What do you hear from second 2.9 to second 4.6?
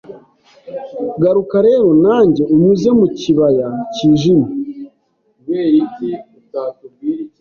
mu kibaya cyijimye